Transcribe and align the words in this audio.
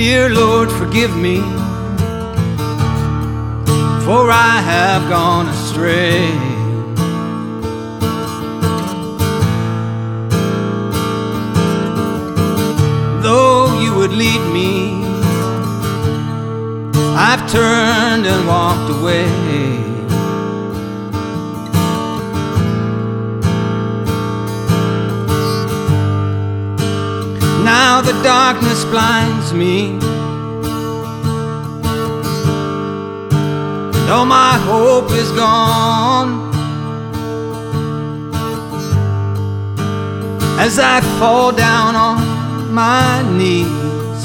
Dear 0.00 0.28
Lord, 0.28 0.70
forgive 0.70 1.16
me, 1.16 1.38
for 4.06 4.30
I 4.30 4.62
have 4.72 5.08
gone 5.08 5.48
astray. 5.48 6.30
Though 13.24 13.80
you 13.80 13.92
would 13.96 14.12
lead 14.12 14.42
me, 14.52 15.02
I've 17.16 17.50
turned 17.50 18.24
and 18.24 18.46
walked 18.46 18.90
away. 18.92 19.87
Darkness 28.22 28.84
blinds 28.84 29.52
me. 29.52 29.98
And 33.98 34.10
all 34.10 34.26
my 34.26 34.58
hope 34.58 35.10
is 35.12 35.30
gone. 35.32 36.48
As 40.58 40.78
I 40.78 41.00
fall 41.18 41.52
down 41.52 41.94
on 41.94 42.74
my 42.74 43.22
knees, 43.36 44.22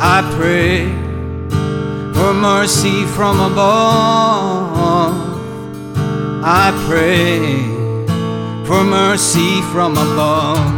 I 0.00 0.22
pray 0.36 0.86
for 2.14 2.32
mercy 2.34 3.04
from 3.06 3.40
above. 3.40 5.18
I 6.42 6.72
pray 6.88 7.78
for 8.66 8.82
mercy 8.84 9.62
from 9.72 9.92
above. 9.92 10.77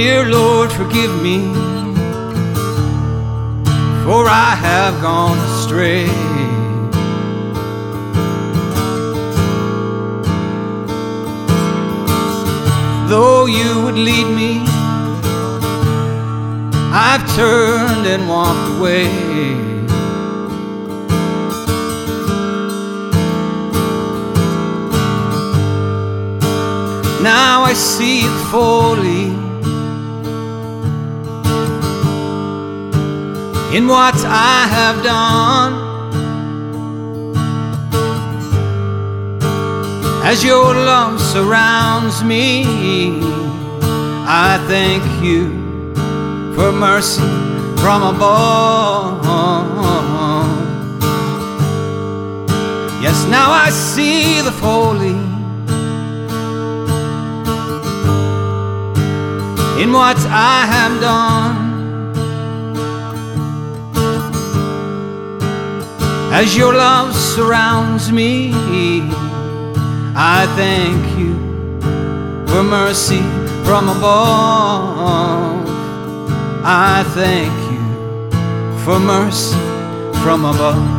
Dear 0.00 0.26
Lord, 0.26 0.70
forgive 0.70 1.12
me, 1.24 1.38
for 4.04 4.22
I 4.28 4.54
have 4.66 5.02
gone 5.02 5.36
astray. 5.48 6.06
Though 13.08 13.46
you 13.46 13.82
would 13.82 13.96
lead 13.96 14.28
me, 14.40 14.62
I've 16.92 17.24
turned 17.34 18.06
and 18.06 18.28
walked 18.28 18.78
away. 18.78 19.08
Now 27.20 27.62
I 27.64 27.72
see 27.74 28.20
it 28.20 28.50
folly 28.52 29.47
in 33.72 33.86
what 33.86 34.14
I 34.24 34.66
have 34.70 35.02
done. 35.02 35.88
As 40.24 40.42
your 40.42 40.74
love 40.74 41.20
surrounds 41.20 42.24
me, 42.24 42.64
I 44.26 44.62
thank 44.68 45.04
you 45.22 45.94
for 46.54 46.72
mercy 46.72 47.22
from 47.80 48.02
above. 48.14 49.26
Yes, 53.02 53.24
now 53.26 53.52
I 53.52 53.70
see 53.70 54.40
the 54.40 54.50
folly 54.50 55.16
in 59.82 59.92
what 59.92 60.18
I 60.26 60.66
have 60.66 61.00
done. 61.00 61.57
As 66.40 66.56
your 66.56 66.72
love 66.72 67.16
surrounds 67.16 68.12
me, 68.12 68.52
I 70.14 70.46
thank 70.54 71.18
you 71.18 71.34
for 72.46 72.62
mercy 72.62 73.22
from 73.66 73.88
above. 73.88 75.66
I 76.62 77.02
thank 77.08 77.52
you 77.72 77.82
for 78.84 79.00
mercy 79.00 79.58
from 80.22 80.44
above. 80.44 80.97